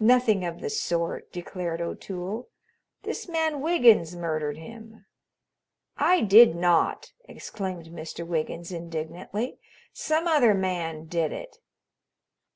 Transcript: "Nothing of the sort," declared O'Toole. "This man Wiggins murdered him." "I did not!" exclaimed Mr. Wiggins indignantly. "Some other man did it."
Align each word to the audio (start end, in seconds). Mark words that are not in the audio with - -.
"Nothing 0.00 0.44
of 0.44 0.58
the 0.60 0.70
sort," 0.70 1.30
declared 1.30 1.80
O'Toole. 1.80 2.48
"This 3.04 3.28
man 3.28 3.60
Wiggins 3.60 4.16
murdered 4.16 4.56
him." 4.56 5.06
"I 5.96 6.20
did 6.20 6.56
not!" 6.56 7.12
exclaimed 7.28 7.86
Mr. 7.86 8.26
Wiggins 8.26 8.72
indignantly. 8.72 9.60
"Some 9.92 10.26
other 10.26 10.52
man 10.52 11.04
did 11.04 11.30
it." 11.30 11.58